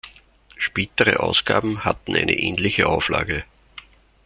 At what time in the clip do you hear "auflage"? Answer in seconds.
2.89-3.43